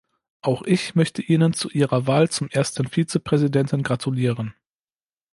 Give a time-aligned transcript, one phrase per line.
[0.41, 4.55] Auch ich möchte Ihnen zu Ihrer Wahl zum ersten Vizepräsidenten gratulieren.